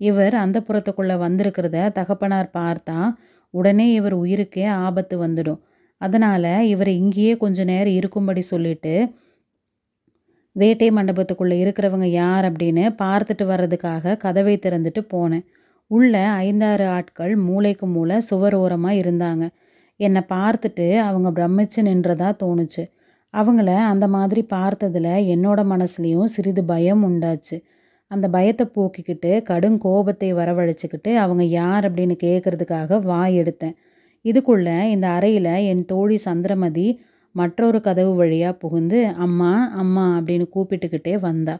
இவர் 0.00 0.34
அந்த 0.44 0.58
புறத்துக்குள்ளே 0.66 1.16
வந்திருக்கிறத 1.24 1.86
தகப்பனார் 1.98 2.50
பார்த்தா 2.58 2.98
உடனே 3.54 3.86
இவர் 3.92 4.16
உயிருக்கே 4.24 4.66
ஆபத்து 4.86 5.16
வந்துடும். 5.24 5.60
அதனால் 6.00 6.50
இவர் 6.72 6.90
இங்கேயே 7.00 7.34
கொஞ்ச 7.36 7.58
நேரம் 7.64 7.98
இருக்கும்படி 7.98 8.42
சொல்லிட்டு 8.52 8.94
வேட்டை 10.60 10.88
மண்டபத்துக்குள்ளே 10.90 11.56
இருக்கிறவங்க 11.64 12.08
யார் 12.20 12.44
அப்படின்னு 12.44 12.84
பார்த்துட்டு 13.02 13.44
வர்றதுக்காக 13.44 14.16
கதவை 14.16 14.54
திறந்துட்டு 14.56 15.00
போனேன். 15.14 15.44
உள்ளே 15.90 16.22
ஐந்தாறு 16.44 16.86
ஆட்கள் 16.88 17.36
மூளைக்கு 17.36 17.86
மூளை 17.86 18.16
சுவர் 18.20 18.54
ஓரமாக 18.54 18.94
இருந்தாங்க. 18.94 19.44
என்னை 20.00 20.22
பார்த்துட்டு 20.28 20.86
அவங்க 20.98 21.28
பிரமிச்சு 21.30 21.80
நின்றதா 21.88 22.28
தோணுச்சு. 22.42 22.84
அவங்கள 23.34 23.70
அந்த 23.92 24.06
மாதிரி 24.08 24.42
பார்த்ததில் 24.54 25.12
என்னோட 25.34 25.60
மனசுலேயும் 25.72 26.32
சிறிது 26.34 26.64
பயம் 26.64 27.02
உண்டாச்சு. 27.08 27.56
அந்த 28.10 28.26
பயத்தை 28.28 28.64
போக்கிக்கிட்டு 28.74 29.30
கடும் 29.42 29.78
கோபத்தை 29.78 30.34
வரவழைச்சிக்கிட்டு 30.34 31.10
அவங்க 31.14 31.44
யார் 31.60 31.84
அப்படின்னு 31.88 32.16
கேட்குறதுக்காக 32.24 32.98
வாய் 33.00 33.38
எடுத்தேன். 33.40 33.76
இதுக்குள்ளே 34.24 34.76
இந்த 34.94 35.06
அறையில் 35.08 35.52
என் 35.70 35.84
தோழி 35.84 36.16
சந்திரமதி 36.16 36.86
மற்றொரு 37.36 37.78
கதவு 37.80 38.12
வழியாக 38.14 38.54
புகுந்து 38.56 38.98
அம்மா 39.16 39.52
அம்மா 39.74 40.04
அப்படின்னு 40.18 40.46
கூப்பிட்டுக்கிட்டே 40.54 41.14
வந்தா. 41.18 41.54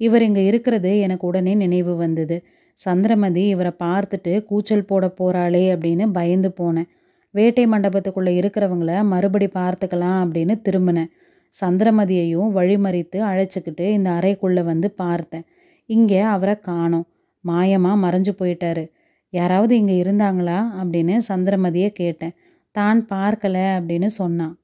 இவர் 0.00 0.22
இங்கே 0.22 0.44
இருக்கிறது 0.44 0.98
எனக்கு 0.98 1.26
உடனே 1.26 1.54
நினைவு 1.54 1.96
வந்தது. 1.96 2.36
சந்திரமதி 2.78 3.42
இவரை 3.46 3.72
பார்த்துட்டு 3.84 4.32
கூச்சல் 4.44 4.86
போட 4.86 5.06
போகிறாளே 5.18 5.64
அப்படின்னு 5.74 6.04
பயந்து 6.12 6.50
போனேன். 6.60 6.88
வேட்டை 7.34 7.64
மண்டபத்துக்குள்ளே 7.66 8.32
இருக்கிறவங்கள 8.40 8.94
மறுபடி 9.04 9.48
பார்த்துக்கலாம் 9.54 10.18
அப்படின்னு 10.24 10.54
திரும்பினேன். 10.62 11.10
சந்திரமதியையும் 11.54 12.50
வழிமறித்து 12.58 13.18
அழைச்சிக்கிட்டு 13.30 13.86
இந்த 13.96 14.10
அறைக்குள்ளே 14.10 14.62
வந்து 14.64 14.88
பார்த்தேன். 14.90 15.44
இங்கே 15.88 16.20
அவரை 16.34 16.54
காணோம். 16.60 17.06
மாயமாக 17.44 18.02
மறைஞ்சு 18.04 18.32
போயிட்டாரு. 18.38 18.84
யாராவது 19.32 19.74
இங்கே 19.76 20.02
இருந்தாங்களா? 20.02 20.58
அப்படின்னு 20.80 21.14
சந்திரமதியை 21.28 21.90
கேட்டேன். 21.92 22.34
தான் 22.74 23.00
பார்க்கலை 23.06 23.64
அப்படின்னு 23.76 24.08
சொன்னான். 24.20 24.54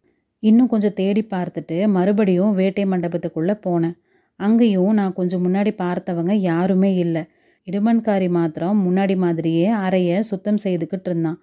இன்னும் 0.42 0.66
கொஞ்சம் 0.66 0.92
தேடி 0.92 1.26
பார்த்துட்டு 1.30 1.88
மறுபடியும் 1.88 2.52
வேட்டை 2.52 2.84
மண்டபத்துக்குள்ளே 2.84 3.54
போனேன். 3.66 3.96
அங்கேயும் 4.40 4.92
நான் 4.94 5.12
கொஞ்சம் 5.12 5.44
முன்னாடி 5.46 5.72
பார்த்தவங்க 5.78 6.32
யாருமே 6.32 6.94
இல்லை. 6.94 7.22
இடுமன்காரி 7.66 8.28
மாத்திரம் 8.28 8.78
முன்னாடி 8.86 9.16
மாதிரியே 9.16 9.66
அறையை 9.66 10.22
சுத்தம் 10.22 10.60
செய்துக்கிட்டு 10.64 11.08
இருந்தான். 11.08 11.38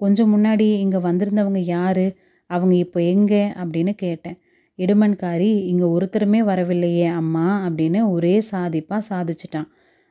கொஞ்சம் 0.00 0.32
முன்னாடி 0.34 0.66
இங்கே 0.78 0.98
வந்திருந்தவங்க 0.98 1.58
யார்? 1.58 2.04
அவங்க 2.46 2.74
இப்போ 2.74 3.00
எங்கே? 3.00 3.42
அப்படின்னு 3.60 3.92
கேட்டேன். 3.94 4.38
இடுமன்காரி 4.78 5.50
இங்கே 5.64 5.84
ஒருத்தருமே 5.84 6.40
வரவில்லையே 6.42 7.06
அம்மா 7.06 7.68
அப்படின்னு 7.68 8.10
ஒரே 8.10 8.40
சாதிப்பாக 8.40 9.06
சாதிச்சிட்டான். 9.10 9.68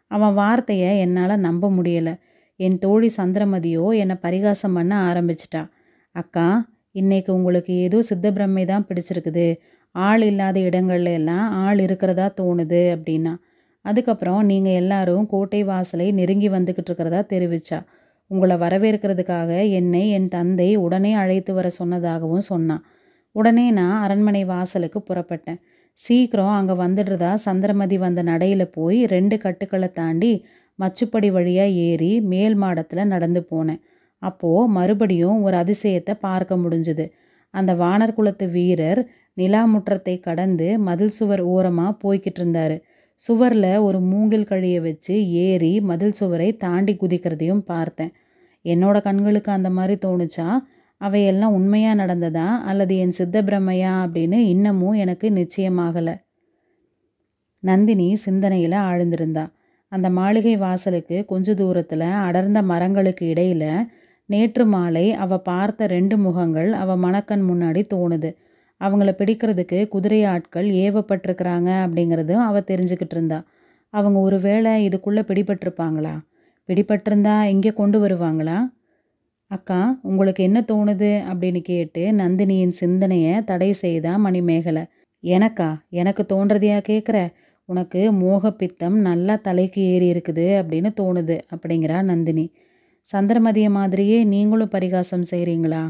அவன் 0.07 0.33
வார்த்தையை 0.33 0.99
என்னால் 0.99 1.39
நம்ப 1.39 1.71
முடியலை. 1.71 2.13
என் 2.59 2.77
தோழி 2.77 3.09
சந்திரமதியோ 3.17 3.97
என்னை 3.97 4.15
பரிகாசம் 4.21 4.73
பண்ண 4.73 4.93
ஆரம்பிச்சிட்டா. 5.09 5.61
அக்கா 6.15 6.47
இன்றைக்கு 6.95 7.31
உங்களுக்கு 7.37 7.73
ஏதோ 7.85 7.97
சித்த 8.09 8.27
பிரம்மை 8.31 8.63
தான் 8.65 8.85
பிடிச்சிருக்குது. 8.89 9.47
ஆள் 9.95 10.23
இல்லாத 10.29 10.57
இடங்கள்ல 10.59 11.11
எல்லாம் 11.19 11.45
ஆள் 11.65 11.79
இருக்கிறதா 11.85 12.25
தோணுது 12.39 12.81
அப்படின்னா 12.95 13.33
அதுக்கப்புறம் 13.85 14.41
நீங்கள் 14.51 14.77
எல்லாரும் 14.81 15.25
கோட்டை 15.33 15.61
வாசலை 15.63 16.07
நெருங்கி 16.19 16.49
வந்துக்கிட்டு 16.55 16.89
இருக்கிறதா 16.89 17.21
தெரிவிச்சா 17.33 17.79
உங்களை 18.31 18.55
வரவேற்கிறதுக்காக 18.63 19.51
என்னை 19.79 20.01
என் 20.17 20.29
தந்தை 20.35 20.69
உடனே 20.85 21.11
அழைத்து 21.21 21.51
வர 21.53 21.67
சொன்னதாகவும் 21.79 22.45
சொன்னான். 22.51 22.83
உடனே 23.35 23.65
நான் 23.71 23.95
அரண்மனை 24.03 24.43
வாசலுக்கு 24.51 24.99
புறப்பட்டேன். 25.09 25.59
சீக்கிரம் 25.99 26.53
அங்கே 26.57 26.75
வந்துடுறதா 26.83 27.31
சந்திரமதி 27.45 27.97
வந்த 27.97 28.21
நடையில் 28.31 28.73
போய் 28.77 28.99
ரெண்டு 29.05 29.35
கட்டுக்களை 29.37 29.89
தாண்டி 29.99 30.31
மச்சுப்படி 30.79 31.29
வழியாக 31.37 31.77
ஏறி 31.87 32.11
மேல் 32.33 32.55
மாடத்தில் 32.55 33.11
நடந்து 33.13 33.41
போனேன். 33.51 33.81
அப்போது 34.21 34.69
மறுபடியும் 34.69 35.41
ஒரு 35.41 35.57
அதிசயத்தை 35.57 36.13
பார்க்க 36.19 36.57
முடிஞ்சுது. 36.57 37.05
அந்த 37.53 37.73
வானர் 37.73 38.13
குலத்து 38.13 38.49
வீரர் 38.49 39.01
நிலா 39.33 39.61
முற்றத்தை 39.65 40.19
கடந்து 40.19 40.79
மதில் 40.79 41.09
சுவர் 41.09 41.41
ஓரமாக 41.41 41.97
போய்கிட்டு 42.03 42.39
இருந்தார். 42.39 42.75
சுவரில் 43.21 43.77
ஒரு 43.77 43.99
மூங்கில் 44.01 44.45
கழியை 44.45 44.79
வச்சு 44.79 45.31
ஏறி 45.31 45.81
மதில் 45.81 46.11
சுவரை 46.11 46.57
தாண்டி 46.57 46.97
குதிக்கிறதையும் 47.01 47.63
பார்த்தேன். 47.65 48.11
என்னோட 48.65 49.01
கண்களுக்கு 49.01 49.51
அந்த 49.51 49.69
மாதிரி 49.69 49.95
தோணுச்சா? 50.05 50.47
அவையெல்லாம் 51.01 51.53
உண்மையாக 51.53 52.05
நடந்ததா? 52.05 52.47
அல்லது 52.61 52.97
என் 52.97 53.11
சித்த 53.11 53.41
பிரம்மையா 53.41 53.93
அப்படின்னு 54.03 54.37
இன்னமும் 54.47 54.91
எனக்கு 54.91 55.29
நிச்சயமாகலை. 55.29 56.15
நந்தினி 57.63 58.15
சிந்தனையில் 58.15 58.77
ஆழ்ந்திருந்தா. 58.89 59.45
அந்த 59.91 60.09
மாளிகை 60.09 60.57
வாசலுக்கு 60.57 61.25
கொஞ்ச 61.25 61.53
தூரத்தில் 61.53 62.07
அடர்ந்த 62.25 62.61
மரங்களுக்கு 62.61 63.27
இடையில் 63.27 63.69
நேற்று 64.29 64.65
மாலை 64.65 65.05
அவ 65.13 65.37
பார்த்த 65.39 65.87
ரெண்டு 65.87 66.17
முகங்கள் 66.17 66.71
அவ 66.73 66.95
மணக்கண் 66.97 67.43
முன்னாடி 67.49 67.81
தோணுது. 67.93 68.29
அவங்கள 68.81 69.09
பிடிக்கிறதுக்கு 69.19 69.87
குதிரை 69.87 70.23
ஆட்கள் 70.23 70.67
ஏவப்பட்டிருக்கிறாங்க 70.83 71.69
அப்படிங்கிறதும் 71.85 72.43
அவ 72.49 72.59
தெரிஞ்சுக்கிட்டு 72.59 73.15
இருந்தா. 73.15 73.39
அவங்க 73.93 74.17
ஒருவேளை 74.19 74.73
இதுக்குள்ளே 74.89 75.23
பிடிபட்டிருப்பாங்களா? 75.29 76.13
பிடிபட்டிருந்தா 76.69 77.43
இங்கே 77.43 77.71
கொண்டு 77.73 78.07
வருவாங்களா? 78.07 78.57
அக்கா 79.51 79.99
உங்களுக்கு 80.01 80.41
என்ன 80.43 80.59
தோணுது? 80.61 81.11
அப்படின்னு 81.31 81.61
கேட்டு 81.61 82.11
நந்தினியின் 82.11 82.75
சிந்தனையை 82.81 83.43
தடை 83.43 83.71
செய்தா 83.73 84.13
மணிமேகலை. 84.17 84.83
எனக்கா? 85.23 85.69
எனக்கு 86.01 86.23
தோன்றதையா 86.33 86.79
கேட்குற 86.89 87.17
உனக்கு 87.69 88.01
மோகப்பித்தம் 88.13 88.97
நல்லா 89.07 89.35
தலைக்கு 89.35 89.81
ஏறி 89.85 90.07
இருக்குது 90.11 90.45
அப்படின்னு 90.59 90.89
தோணுது 91.01 91.35
அப்படிங்கிறா 91.55 91.97
நந்தினி. 92.01 92.45
சந்திரமதிய 93.13 93.69
மாதிரியே 93.69 94.23
நீங்களும் 94.23 94.69
பரிகாசம் 94.69 95.23
செய்கிறீங்களா 95.31 95.83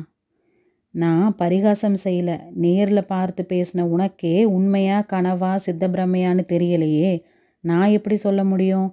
நான் 0.91 1.35
பரிகாசம் 1.35 1.97
செய்யல. 2.03 2.39
நேரில் 2.53 3.05
பார்த்து 3.05 3.45
பேசின 3.49 3.81
உனக்கே 3.81 4.45
உண்மையாக 4.45 5.07
கனவா 5.11 5.51
சித்தப்பிரமையான்னு 5.65 6.43
தெரியலையே. 6.47 7.11
நான் 7.63 7.89
எப்படி 7.89 8.15
சொல்ல 8.15 8.43
முடியும்? 8.43 8.87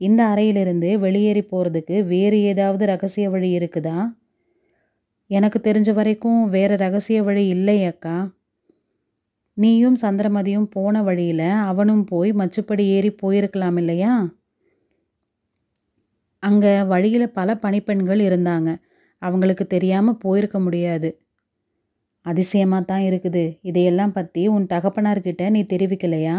இந்த 0.00 0.24
அறையிலிருந்து 0.24 0.98
வெளியேறி 0.98 1.42
போகிறதுக்கு 1.42 2.06
வேறு 2.06 2.40
ஏதாவது 2.42 2.86
ரகசிய 2.86 3.30
வழி 3.30 3.58
இருக்குதா? 3.58 3.98
எனக்கு 5.30 5.58
தெரிஞ்ச 5.64 5.92
வரைக்கும் 5.92 6.48
வேறு 6.48 6.76
ரகசிய 6.76 7.22
வழி 7.22 7.48
இல்லை 7.48 7.84
அக்கா. 7.84 8.16
நீயும் 9.56 9.96
சந்திரமதியும் 10.02 10.68
போன 10.70 11.02
வழியில் 11.02 11.48
அவனும் 11.62 12.04
போய் 12.04 12.32
மச்சுப்படி 12.32 12.84
ஏறி 12.88 13.10
போயிருக்கலாம் 13.22 13.78
இல்லையா? 13.78 14.12
அங்கே 16.42 16.72
வழியில் 16.92 17.34
பல 17.38 17.54
பணிப்பெண்கள் 17.54 18.20
இருந்தாங்க. 18.28 18.70
அவங்களுக்கு 19.22 19.64
தெரியாமல் 19.66 20.20
போயிருக்க 20.24 20.58
முடியாது. 20.58 21.08
அதிசயமாக 22.26 22.84
தான் 22.84 23.04
இருக்குது. 23.08 23.44
இதையெல்லாம் 23.60 24.12
பற்றி 24.12 24.42
உன் 24.46 24.66
தகப்பனார்கிட்ட 24.66 25.44
நீ 25.50 25.60
தெரிவிக்கலையா? 25.72 26.36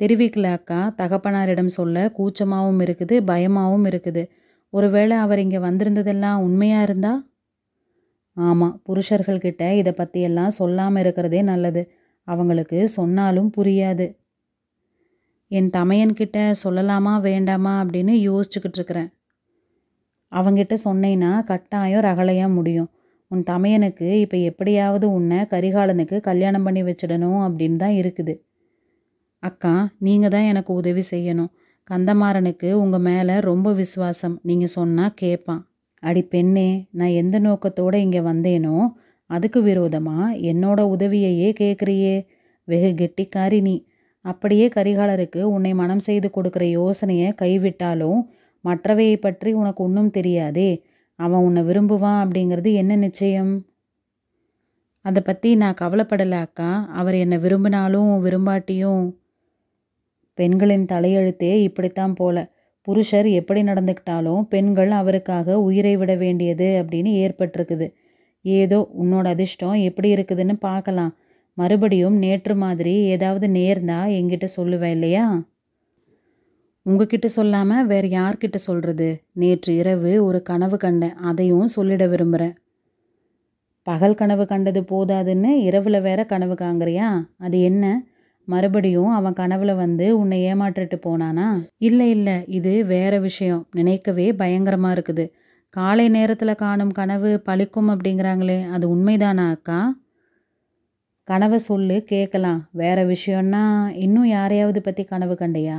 தெரிவிக்கல 0.00 0.50
அக்கா 0.58 0.80
தகப்பனாரிடம் 1.00 1.72
சொல்ல 1.78 2.04
கூச்சமாகவும் 2.18 2.80
இருக்குது 2.80 3.16
பயமாகவும் 3.30 3.86
இருக்குது. 3.90 4.22
ஒருவேளை 4.72 5.16
அவர் 5.16 5.38
இங்கே 5.38 5.58
வந்திருந்ததெல்லாம் 5.58 6.42
உண்மையாக 6.46 6.82
இருந்தா? 6.82 7.12
ஆமாம் 8.36 8.76
புருஷர்கள்கிட்ட 8.88 9.64
இதை 9.72 9.92
பற்றியெல்லாம் 9.92 10.56
சொல்லாமல் 10.60 11.02
இருக்கிறதே 11.02 11.40
நல்லது. 11.42 11.82
அவங்களுக்கு 12.28 12.78
சொன்னாலும் 12.88 13.50
புரியாது. 13.56 14.06
என் 15.50 15.70
தமையன்கிட்ட 15.76 16.38
சொல்லலாமா 16.62 17.14
வேண்டாமா 17.28 17.72
அப்படின்னு 17.82 18.14
யோசிச்சுக்கிட்டு 18.28 18.78
இருக்கிறேன் 18.78 19.10
அவங்கிட்ட 20.32 20.74
சொன்னேன்னா 20.84 21.30
கட்டாயம் 21.44 22.04
ரகலையாக 22.08 22.56
முடியும். 22.56 22.90
உன் 23.30 23.42
தமையனுக்கு 23.50 24.06
இப்போ 24.24 24.36
எப்படியாவது 24.50 25.06
உன்னை 25.16 25.38
கரிகாலனுக்கு 25.52 26.16
கல்யாணம் 26.20 26.64
பண்ணி 26.66 26.82
வச்சிடணும் 26.82 27.40
அப்படின்னு 27.46 27.76
தான் 27.76 27.96
இருக்குது. 28.00 28.34
அக்கா 29.42 29.74
நீங்கள் 29.98 30.32
தான் 30.34 30.48
எனக்கு 30.52 30.72
உதவி 30.80 31.02
செய்யணும். 31.10 31.50
கந்தமாறனுக்கு 31.90 32.68
உங்கள் 32.82 33.04
மேலே 33.08 33.36
ரொம்ப 33.50 33.68
விசுவாசம். 33.72 34.36
நீங்கள் 34.42 34.74
சொன்னால் 34.78 35.14
கேட்பான் 35.14 35.62
அடி 36.02 36.22
பெண்ணே 36.24 36.68
நான் 36.98 37.16
எந்த 37.22 37.36
நோக்கத்தோடு 37.38 37.96
இங்கே 38.00 38.20
வந்தேனோ 38.30 38.76
அதுக்கு 39.30 39.60
விரோதமாக 39.62 40.28
என்னோட 40.50 40.80
உதவியையே 40.94 41.48
கேட்குறியே 41.52 42.14
வெகு 42.68 42.90
கெட்டிக்காரி 43.00 43.58
நீ. 43.60 43.76
அப்படியே 44.24 44.66
கரிகாலருக்கு 44.68 45.42
உன்னை 45.54 45.72
மனம் 45.74 45.98
செய்து 45.98 46.28
கொடுக்குற 46.36 46.64
யோசனையை 46.70 47.28
கைவிட்டாலும் 47.42 48.20
மற்றவையை 48.64 49.16
பற்றி 49.16 49.50
உனக்கு 49.52 49.80
ஒன்றும் 49.84 50.10
தெரியாதே. 50.10 50.70
அவன் 51.18 51.44
உன்னை 51.46 51.62
விரும்புவான் 51.62 52.20
அப்படிங்கிறது 52.24 52.70
என்ன 52.72 52.96
நிச்சயம்? 52.96 53.52
அதை 55.04 55.20
பற்றி 55.22 55.50
நான் 55.54 55.80
கவலைப்படலை 55.80 56.38
அக்கா. 56.38 56.70
அவர் 56.92 57.14
என்னை 57.14 57.38
விரும்பினாலும் 57.38 58.10
விரும்பாட்டியும் 58.20 59.04
பெண்களின் 60.38 60.86
தலையெழுத்தே 60.92 61.52
இப்படித்தான் 61.68 62.14
போல. 62.14 62.36
புருஷர் 62.86 63.28
எப்படி 63.30 63.60
நடந்துக்கிட்டாலும் 63.62 64.42
பெண்கள் 64.48 64.92
அவருக்காக 65.00 65.56
உயிரை 65.60 65.94
விட 65.96 66.12
வேண்டியது 66.14 66.68
அப்படின்னு 66.80 67.10
ஏற்பட்டிருக்குது. 67.24 67.86
ஏதோ 68.44 68.78
உன்னோட 69.02 69.26
அதிர்ஷ்டம் 69.26 69.78
எப்படி 69.88 70.08
இருக்குதுன்னு 70.14 70.54
பார்க்கலாம். 70.60 71.12
மறுபடியும் 71.54 72.16
நேற்று 72.16 72.54
மாதிரி 72.54 72.94
ஏதாவது 73.06 73.46
நேர்ந்தா 73.46 73.98
என்கிட்ட 74.18 74.46
சொல்லுவேன் 74.56 74.90
இல்லையா? 74.90 75.46
உங்ககிட்ட 76.82 77.26
சொல்லாமல் 77.26 77.86
வேறு 77.86 78.08
யார்கிட்ட 78.08 78.54
சொல்கிறது 78.54 79.22
நேற்று 79.32 79.74
இரவு 79.74 80.24
ஒரு 80.24 80.42
கனவு 80.42 80.76
கண்டேன் 80.76 81.14
அதையும் 81.14 81.68
சொல்லிட 81.76 82.08
விரும்புகிறேன் 82.08 82.54
பகல் 83.84 84.14
கனவு 84.14 84.46
கண்டது 84.46 84.80
போதாதுன்னு 84.82 85.50
இரவில் 85.60 86.00
வேற 86.00 86.24
கனவு 86.24 86.54
காங்கிறியா 86.54 87.08
அது 87.36 87.60
என்ன? 87.60 87.84
மறுபடியும் 88.44 89.08
அவன் 89.08 89.32
கனவுல 89.32 89.76
வந்து 89.76 90.18
உன்னை 90.18 90.52
ஏமாற்றிட்டு 90.52 90.96
போனானா? 91.04 91.62
இல்லை 91.78 92.10
இல்லை 92.10 92.44
இது 92.46 92.84
வேற 92.84 93.18
விஷயம். 93.18 93.66
நினைக்கவே 93.70 94.32
பயங்கரமாக 94.32 94.94
இருக்குது. 94.94 95.30
காலை 95.68 96.08
நேரத்தில் 96.08 96.54
காணும் 96.54 96.92
கனவு 96.92 97.42
பழிக்கும் 97.46 97.90
அப்படிங்கிறாங்களே 97.90 98.68
அது 98.70 98.96
உண்மைதானா 98.96 99.50
அக்கா? 99.50 99.99
கனவை 101.30 101.58
சொல்லு 101.58 101.96
கேட்கலாம் 102.04 102.60
வேறு 102.70 103.02
விஷயம்னா 103.06 103.64
இன்னும் 103.94 104.26
யாரையாவது 104.26 104.80
பற்றி 104.82 105.02
கனவு 105.04 105.34
கண்டையா? 105.40 105.76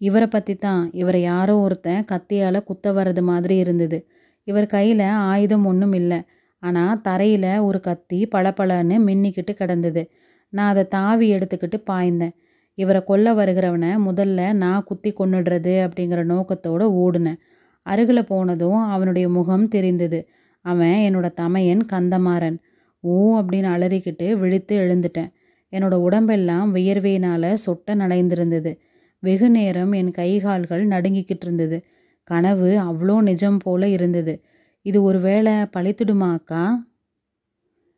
இவரை 0.00 0.26
பற்றி 0.26 0.54
தான் 0.54 0.90
இவரை 0.92 1.20
யாரோ 1.22 1.54
ஒருத்தன் 1.58 2.04
கத்தியால் 2.04 2.58
குத்த 2.64 2.92
வர்றது 2.92 3.22
மாதிரி 3.22 3.56
இருந்தது. 3.56 3.98
இவர் 4.44 4.66
கையில் 4.66 5.04
ஆயுதம் 5.32 5.64
ஒன்றும் 5.64 5.92
இல்லை. 5.92 6.20
ஆனால் 6.62 7.00
தரையில் 7.00 7.60
ஒரு 7.60 7.80
கத்தி 7.80 8.28
பளபளன்னு 8.34 8.98
மின்னிக்கிட்டு 9.06 9.54
கிடந்தது. 9.54 10.10
நான் 10.52 10.68
அதை 10.68 10.86
தாவி 10.88 11.28
எடுத்துக்கிட்டு 11.34 11.80
பாய்ந்தேன். 11.90 12.34
இவரை 12.74 13.04
கொல்ல 13.04 13.34
வருகிறவனை 13.34 13.92
முதல்ல 14.08 14.52
நான் 14.52 14.84
குத்தி 14.84 15.12
கொன்னுடுறது 15.12 15.76
அப்படிங்கிற 15.86 16.24
நோக்கத்தோடு 16.24 16.84
ஓடினேன். 17.04 17.40
அருகில் 17.86 18.24
போனதும் 18.24 18.82
அவனுடைய 18.88 19.28
முகம் 19.28 19.68
தெரிந்தது. 19.68 20.20
அவன் 20.64 20.98
என்னோட 21.06 21.28
தமையன் 21.34 21.82
கந்தமாறன். 21.92 22.58
ஓ 23.04 23.40
அப்படின்னு 23.40 23.68
அலறிக்கிட்டு 23.74 24.32
விழித்து 24.32 24.78
எழுந்துட்டேன். 24.78 25.32
என்னோட 25.72 25.94
உடம்பெல்லாம் 25.94 26.74
வியர்வையினால் 26.74 27.56
சொட்ட 27.66 27.94
நனைந்திருந்தது. 27.94 28.78
வெகு 29.18 29.50
நேரம் 29.50 29.92
என் 29.92 30.10
கைகால்கள் 30.10 30.84
நடுங்கிக்கிட்டு 30.86 31.44
இருந்தது. 31.44 31.84
கனவு 32.22 32.70
அவ்வளோ 32.78 33.20
நிஜம் 33.20 33.58
போல 33.58 33.88
இருந்தது. 33.88 34.40
இது 34.82 35.02
ஒரு 35.02 35.20
வேளை 35.20 35.52
பழித்துடுமா 35.52 36.30
அக்கா? 36.32 36.90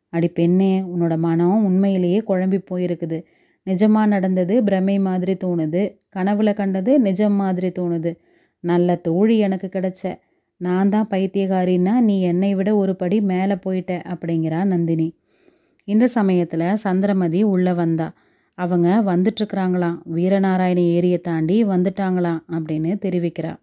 அடி 0.09 0.27
பெண்ணே 0.27 0.81
உன்னோட 0.81 1.17
மனம் 1.17 1.65
உண்மையிலேயே 1.65 2.19
குழம்பி 2.27 2.59
போயிருக்குது. 2.71 3.23
நிஜமாக 3.65 4.07
நடந்தது 4.07 4.63
பிரமை 4.63 4.99
மாதிரி 4.99 5.37
தோணுது. 5.43 5.83
கனவுல 6.15 6.53
கண்டது 6.53 6.99
நிஜம் 6.99 7.33
மாதிரி 7.33 7.67
தோணுது. 7.67 8.11
நல்ல 8.59 8.95
தோழி 8.95 9.37
எனக்கு 9.37 9.69
கிடைச்ச. 9.71 10.03
நான் 10.57 10.89
தான் 10.89 11.07
பைத்தியகாரின்னா 11.09 11.99
நீ 11.99 12.21
என்னை 12.21 12.55
விட 12.55 12.75
ஒரு 12.75 12.95
படி 12.95 13.21
மேலே 13.21 13.53
போயிட்ட 13.53 14.01
அப்படிங்கிறா 14.13 14.63
நந்தினி. 14.63 15.13
இந்த 15.83 16.07
சமயத்தில் 16.07 16.75
சந்திரமதி 16.75 17.43
உள்ளே 17.43 17.73
வந்தா. 17.73 18.13
அவங்க 18.57 19.01
வந்துட்டுருக்குறாங்களாம் 19.05 19.97
வீரநாராயண 20.13 20.77
ஏரியை 20.77 21.17
தாண்டி 21.17 21.63
வந்துட்டாங்களாம் 21.63 22.41
அப்படின்னு 22.51 22.97
தெரிவிக்கிறா. 22.97 23.53